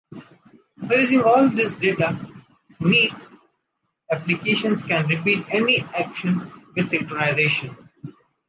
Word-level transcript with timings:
By 0.81 0.95
using 0.95 1.21
all 1.21 1.47
this 1.47 1.73
data, 1.73 2.19
Xnee 2.81 3.13
applications 4.11 4.83
can 4.83 5.05
repeat 5.05 5.45
any 5.51 5.81
action 5.93 6.51
with 6.75 6.89
synchronization. 6.89 7.77